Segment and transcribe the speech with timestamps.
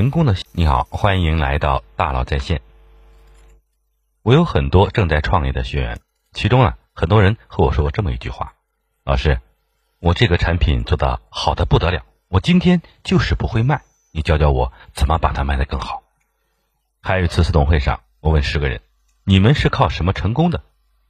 [0.00, 0.34] 员工的。
[0.52, 2.62] 你好，欢迎来到大佬在线。
[4.22, 6.00] 我有很多正在创业的学员，
[6.32, 8.54] 其中啊，很多人和我说过这么一句话
[9.04, 9.42] ：“老师，
[9.98, 16.02] 我这个产品做的好的不得了，我今天就是不会卖，你教教我怎么把它卖得更好。”
[17.02, 18.80] 还有一次私董会上，我问十个人
[19.24, 20.62] ：“你们是靠什么成功的？”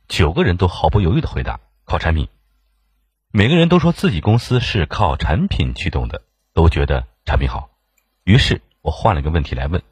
[0.08, 2.28] 九个人都毫不犹豫的回答：“靠产品。”
[3.30, 6.22] 每个人都说自己公司是靠产品驱动的，
[6.52, 7.70] 都觉得产品好。
[8.24, 9.82] 于是我换了个问题来问：“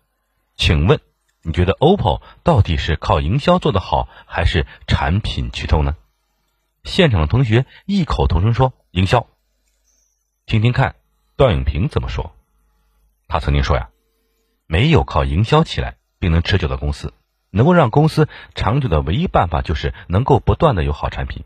[0.56, 1.00] 请问，
[1.42, 5.96] 你觉得 OPPO 到底是靠营销做得好，还是产品驱动呢？”
[6.84, 9.26] 现场的同学异口同声说：“营销。”
[10.46, 10.96] 听听看，
[11.36, 12.32] 段永平怎么说？
[13.28, 13.90] 他曾经说呀
[14.66, 17.12] ：“没有靠营销起来并能持久的公司，
[17.50, 21.44] 能够让公司长久的唯一办法就是能够不断的有好产品。”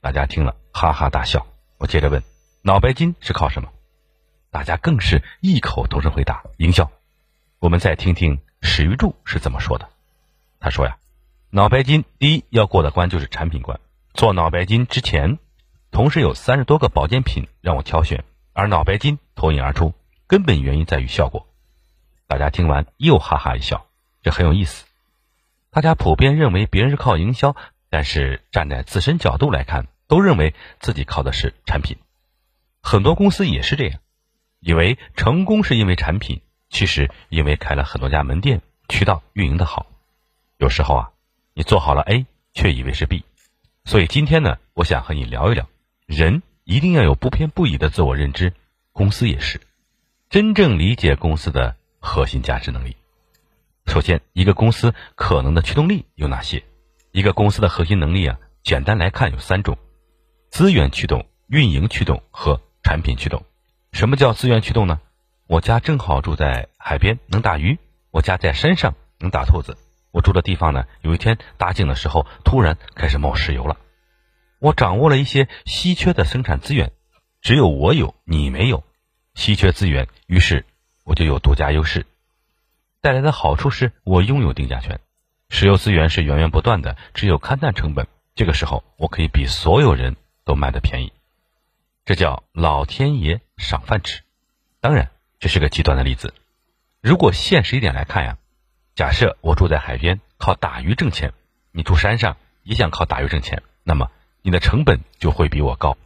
[0.00, 0.56] 大家听了。
[0.72, 1.46] 哈哈大笑，
[1.78, 2.22] 我接着问
[2.62, 3.68] ：“脑白金是靠什么？”
[4.50, 6.90] 大家更是异口同声回答：“营销。”
[7.60, 9.88] 我们再听听史玉柱是怎么说的。
[10.58, 10.98] 他说：“呀，
[11.50, 13.80] 脑白金第一要过的关就是产品关。
[14.12, 15.38] 做脑白金之前，
[15.90, 19.94] 同时有三十多个保健品让我挑选，而脑白金脱颖而出，
[20.26, 21.46] 根本原因在于效果。”
[22.26, 23.86] 大家听完又哈哈一笑，
[24.22, 24.84] 这很有意思。
[25.70, 27.54] 大家普遍认为别人是靠营销，
[27.88, 29.86] 但是站在自身角度来看。
[30.10, 31.96] 都认为自己靠的是产品，
[32.82, 34.00] 很多公司也是这样，
[34.60, 39.86] 以为成功是因为产品，其实因为开了很多家门店，渠道运营的好。
[40.58, 41.10] 有时候啊，
[41.54, 43.24] 你做好了 A，却以为是 B。
[43.84, 45.66] 所以今天呢，我想和你聊一聊，
[46.06, 48.52] 人一定要有不偏不倚的自我认知，
[48.92, 49.62] 公司也是，
[50.28, 52.96] 真正理解公司的核心价值能力。
[53.86, 56.62] 首先，一个公司可能的驱动力有哪些？
[57.12, 59.78] 一个公司的核心能力啊，简单来看有三种。
[60.50, 63.42] 资源驱动、运营驱动和产品驱动。
[63.92, 65.00] 什么叫资源驱动呢？
[65.46, 67.76] 我家正好住在海边，能打鱼；
[68.10, 69.76] 我家在山上，能打兔子。
[70.10, 73.76] 我住的地方呢，有一天打井的时候，突然开始冒石油了。
[74.58, 76.92] 我掌握了一些稀缺的生产资源，
[77.40, 78.84] 只有我有，你没有。
[79.34, 80.64] 稀缺资源，于是
[81.04, 82.06] 我就有独家优势。
[83.00, 85.00] 带来的好处是我拥有定价权。
[85.48, 88.06] 石油资源是源源不断的，只有勘探成本。
[88.34, 90.16] 这个时候，我可以比所有人。
[90.42, 91.12] 都卖的便宜，
[92.04, 94.22] 这叫老天爷赏饭吃。
[94.80, 96.34] 当然，这是个极端的例子。
[97.00, 98.38] 如果现实一点来看呀，
[98.96, 101.30] 假设我住在海边，靠打鱼挣钱；
[101.70, 104.10] 你住山上，也想靠打鱼挣钱，那么
[104.42, 105.96] 你的成本就会比我高，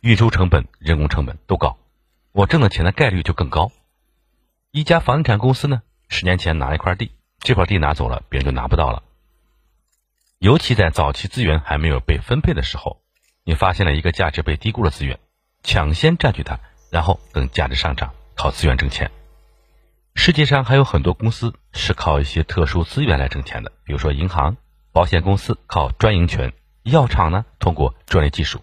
[0.00, 1.76] 运输成本、人工成本都高，
[2.32, 3.70] 我挣的钱的概率就更高。
[4.70, 9.02] 一家房地产公司呢，十年前拿了一块地，这块地拿走了，别人就拿不到了。
[10.38, 13.00] 尤其在早期资源还没有被分配的时候。
[13.46, 15.18] 你发现了一个价值被低估的资源，
[15.62, 16.60] 抢先占据它，
[16.94, 19.10] 然后等价值上涨，靠资源挣钱。
[20.14, 24.56] 世界上还有很多公司是靠一些特殊资源来挣钱的，比如说银行、
[24.92, 26.52] 保险公司靠专营权，
[26.84, 28.60] 药厂呢通过专利技术，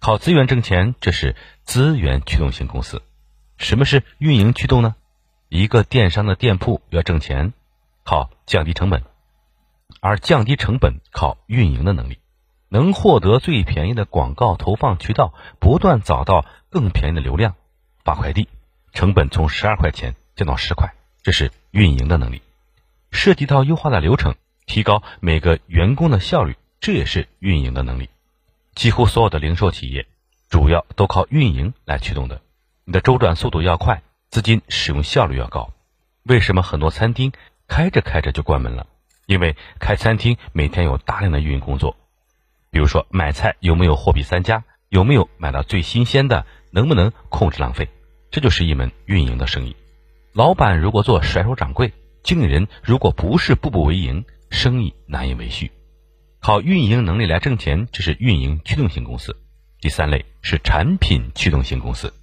[0.00, 3.02] 靠资源挣钱，这是资源驱动型公司。
[3.56, 4.96] 什么是运营驱动呢？
[5.48, 7.52] 一个电商的店铺要挣钱，
[8.02, 9.04] 靠降低成本，
[10.00, 12.18] 而降低成本靠运营的能力。
[12.68, 17.54] 能获得最便宜的广告投放渠道，不断找到更便宜的流量，
[18.10, 18.48] 发快递，
[18.92, 22.40] 成本从十二块钱降到十块，这是运营的能力；
[23.12, 24.34] 涉及到优化的流程，
[24.66, 28.08] 提高每个员工的效率，这也是运营的能力。
[28.74, 30.08] 几乎所有的零售企业，
[30.48, 32.42] 主要都靠运营来驱动的。
[32.84, 35.70] 你的周转速度要快，资金使用效率要高。
[36.24, 37.30] 为什么很多餐厅
[37.68, 38.88] 开着开着就关门了？
[39.26, 41.96] 因为开餐厅每天有大量的运营工作。
[42.72, 47.88] 比如说买菜有没有货比三家，有没有买到最新鲜的，能不能控制浪费，
[48.30, 49.74] 这就是一门运营的生意。
[50.32, 51.92] 老板如果做甩手掌柜，
[52.22, 55.72] 经理人如果不是步步为营，生意难以为续。
[56.40, 59.36] 靠运营能力来挣钱，这是运营驱动型公司。
[59.80, 62.14] 第三类是产品驱动型公司。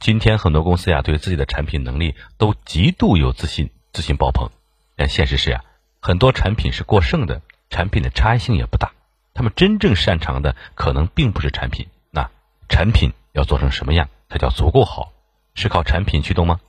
[0.00, 4.50] 今天很多公司呀，对自己的产品能力都极度有自信，自信爆棚。
[4.96, 5.64] 但现实是呀，
[6.00, 8.92] 很多产品是过剩的，产品的差异性也不大。
[9.32, 12.30] 他们真正擅长的可能并不是产品，那
[12.68, 15.12] 产品要做成什么样才叫足够好？
[15.54, 16.60] 是靠产品驱动吗？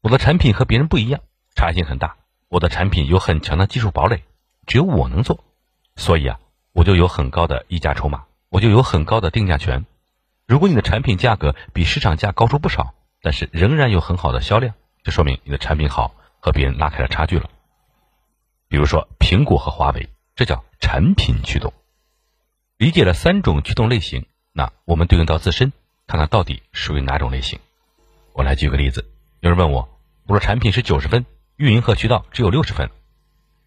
[0.00, 1.20] 我的产品和别人不一样，
[1.54, 2.16] 差异性很大。
[2.48, 4.24] 我的产品有很强的技术堡垒，
[4.66, 5.44] 只有我能做，
[5.96, 6.40] 所以啊，
[6.72, 9.86] 我就有很高的溢价筹码，我就有很高的定价权。
[10.46, 14.74] 如果你的产品价格比市场价高出不少，但是仍然有很好的销量，
[15.04, 17.48] 就说明你的产品好，和别人拉开了差距了。
[18.68, 20.08] 比如说苹果和华为。
[20.36, 21.72] 这叫产品驱动。
[22.76, 25.72] 理解了三种驱动类型，那我们对应到自身，
[26.06, 27.58] 看看到底属于哪种类型。
[28.32, 29.10] 我来举个例子，
[29.40, 29.88] 有人问我，
[30.26, 31.24] 我的产品是九十分，
[31.56, 32.90] 运营和渠道只有六十分，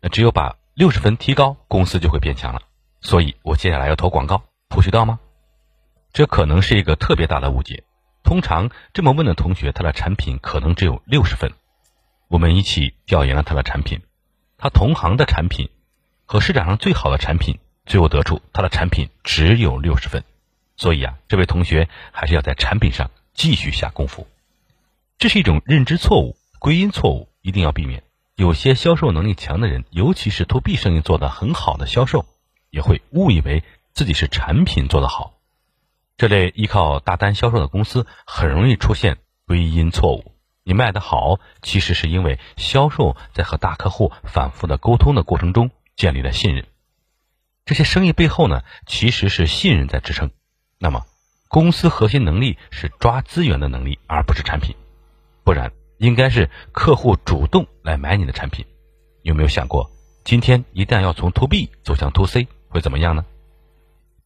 [0.01, 2.61] 那只有把六十分提高，公司就会变强了。
[3.01, 5.19] 所以我接下来要投广告铺渠道吗？
[6.13, 7.83] 这可能是一个特别大的误解。
[8.23, 11.51] 通常这么问的同学，他的产品可能只有六十分。
[12.27, 14.01] 我们一起调研了他的产品，
[14.57, 15.69] 他同行的产品
[16.25, 20.23] 和市场上最好的产品，最后得出他的产品只有六十分。
[20.77, 24.27] 所以啊，这位同学还是要在产品上继续下功夫。
[25.17, 28.03] 这是一种认知错误、归因错误，一定要避免。
[28.35, 32.25] 有些销售能力强的人，尤其是 to B 生意做得很好的销售，
[32.69, 33.63] 也会误以为
[33.93, 35.33] 自己是产品做得好。
[36.17, 40.33] 这类依靠大单销售的公司，很容易出现归因错误。
[40.63, 46.67] 你卖得好，其实是因为销售在和大客户反复的沟通的过程中建立了信任。
[47.65, 50.29] 这些生意背后呢，其实是信任在支撑。
[50.79, 51.05] 那么，
[51.47, 54.75] 公司核心能力是抓资源的能力，而不是产品。
[55.43, 58.65] 不然，应该是客户主动来买你的产品。
[59.23, 59.89] 有没有想过，
[60.23, 63.25] 今天一旦要从 to B 走向 to C，会怎么样呢？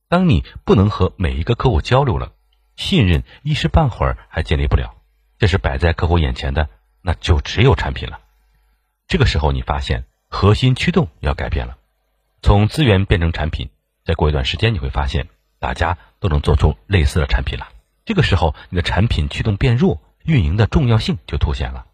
[0.09, 2.33] 当你不能和每一个客户交流了，
[2.75, 4.95] 信任一时半会儿还建立不了。
[5.39, 6.68] 这是摆在客户眼前的，
[7.01, 8.19] 那就只有产品了。
[9.07, 11.77] 这个时候，你发现核心驱动要改变了，
[12.42, 13.69] 从资源变成产品。
[14.03, 15.30] 再过一段时间，你会发现
[15.61, 17.69] 大家都能做出类似的产品了。
[18.03, 21.85] 这个时候，你的产品驱动变弱，运营的重要性就凸显了。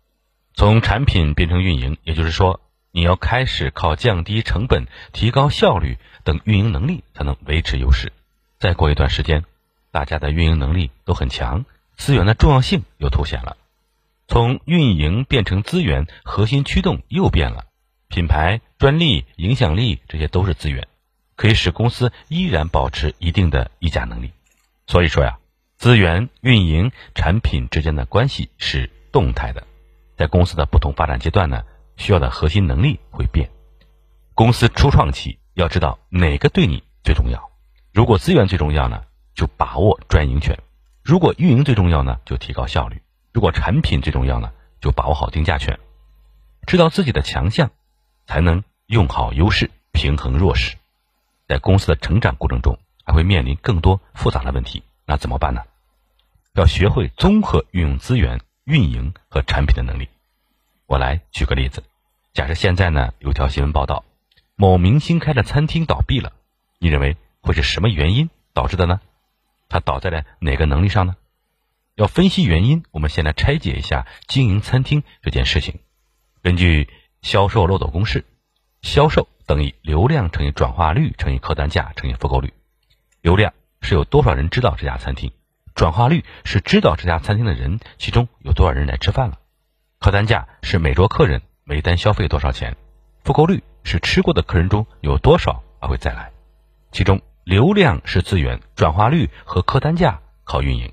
[0.53, 2.61] 从产品变成运营，也就是说，
[2.91, 8.13] 你要开始靠降低成本、提高效率等运营能力才能维持优势。
[8.57, 9.43] 再过一段时间，
[9.91, 11.65] 大家的运营能力都很强。
[11.97, 13.57] 资源的重要性又凸显了，
[14.27, 17.65] 从运营变成资源，核心驱动又变了。
[18.07, 20.87] 品牌、专利、影响力，这些都是资源，
[21.37, 24.33] 可以使公司依然保持一定的议价能力。
[24.87, 25.37] 所以说呀，
[25.77, 29.65] 资源、运营、产品之间的关系是动态的，
[30.17, 31.63] 在公司的不同发展阶段呢，
[31.95, 33.49] 需要的核心能力会变。
[34.33, 37.51] 公司初创期要知道哪个对你最重要，
[37.93, 39.03] 如果资源最重要呢，
[39.35, 40.59] 就把握专营权。
[41.03, 42.97] 如果运营最重要呢，就提高效率；
[43.31, 44.51] 如果产品最重要呢，
[44.81, 45.79] 就把握好定价权。
[46.65, 47.71] 知道自己的强项，
[48.25, 50.75] 才能用好优势，平衡弱势。
[51.47, 55.61] 在公司的成长过程中，还会面临更多复杂的问题，那怎么办呢？
[56.53, 60.09] 要学会综合运用资源、运营和产品的能力。
[60.87, 61.83] 我来举个例子：
[62.33, 64.03] 假设现在呢有条新闻报道，
[64.55, 66.33] 某明星开的餐厅倒闭了，
[66.79, 68.99] 你认为会是什么原因导致的呢？
[69.69, 71.15] 它倒在了哪个能力上呢？
[71.95, 75.79] 要分析原因，我们先来拆解一下经营餐厅这件事情。
[76.41, 76.89] 根据
[77.21, 78.25] 销售漏斗公式，
[78.81, 82.53] 销售等于流量乘以转化率乘以客单价乘以复购率。
[83.21, 85.31] 流量是有多少人知道这家餐厅，
[85.73, 89.39] 转化率是知道这家餐厅的人其中有多少人来吃饭了，
[89.99, 92.77] 客单价是每桌客人每单消费多少钱，
[93.23, 96.31] 复购率是吃过的客人中有多少还会再来，
[96.91, 97.19] 其中。
[97.47, 100.91] 流量是资源，转化率和客单价靠运营，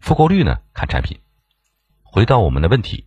[0.00, 1.20] 复购率呢看产品。
[2.02, 3.06] 回到我们的问题，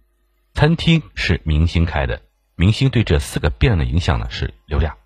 [0.54, 2.22] 餐厅是明星开的，
[2.58, 4.98] 明星对这四个变量的影响呢是流量，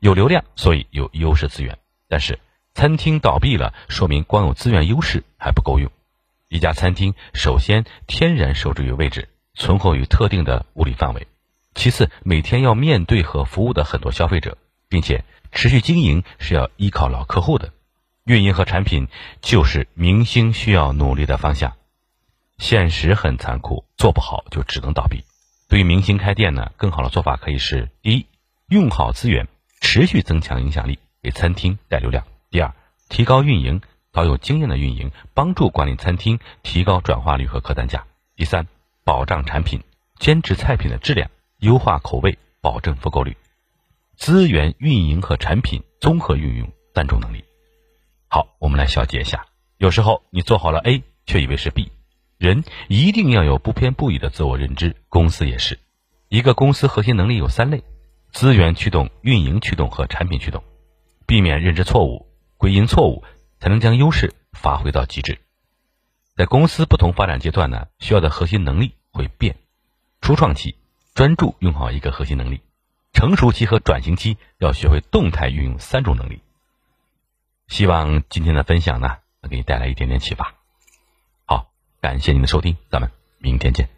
[0.00, 1.78] 有流量所以有优势资源，
[2.08, 2.38] 但是
[2.74, 5.90] 餐厅倒闭了，说明光有资源优势还不够用。
[6.48, 11.26] 一家餐厅首先天然受制于位置，存活于特定的物理范围，
[11.74, 14.58] 其次每天要面对和服务的很多消费者，
[14.90, 15.24] 并且。
[15.50, 17.72] 持续经营是要依靠老客户的，
[18.24, 19.08] 运营和产品
[19.40, 21.72] 就是明星需要努力的方向。
[22.58, 25.24] 现实很残酷，做不好就只能倒闭。
[25.68, 28.26] 对于明星开店呢，更好的做法可以是：第一，
[28.68, 29.46] 用好资源，
[29.82, 32.74] 持续增强影响力，给餐厅带流量；第二，
[33.10, 38.00] 提高运营，找有经验的运营，帮助管理餐厅，提高转化率和客单价；
[38.34, 38.66] 第三，
[39.04, 39.82] 保障产品，
[40.18, 43.36] 坚持菜品的质量，优化口味，保证复购率。
[44.16, 47.44] 资源运营和产品综合运用三种能力。
[48.28, 49.44] 好，我们来小结一下。
[49.76, 51.92] 有时候你做好了 A，却以为是 B。
[52.38, 55.80] 人一定要有不偏不倚的自我认知，公司也是。
[56.28, 57.82] 一个公司核心能力有三类：
[58.30, 60.62] 资源驱动、运营驱动和产品驱动。
[61.26, 63.24] 避免认知错误、归因错误，
[63.58, 65.40] 才能将优势发挥到极致。
[66.36, 69.56] 在公司不同发展阶段呢，需要的核心能力会变。
[70.20, 70.76] 初创期
[71.14, 72.60] 专注用好一个核心能力。
[73.12, 76.40] 成熟期和转型期要学会动态运用三种能力。
[77.66, 80.54] 希望今天的分享呢，能给你带来一点点启发。
[82.00, 83.97] 感谢您的收听，咱们明天见。